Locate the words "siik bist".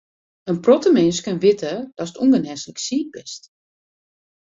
2.85-3.41